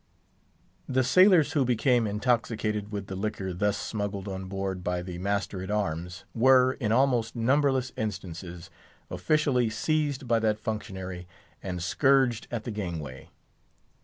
[0.89, 5.61] The sailors who became intoxicated with the liquor thus smuggled on board by the master
[5.61, 8.71] at arms, were, in almost numberless instances,
[9.11, 11.27] officially seized by that functionary
[11.61, 13.29] and scourged at the gangway.